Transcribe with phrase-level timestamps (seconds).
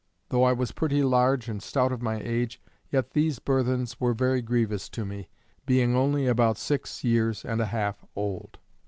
[0.29, 2.59] Though I was pretty large and stout of my age,
[2.89, 5.29] yet these burthens were very grievous to me,
[5.67, 8.57] being only about six years and a half old.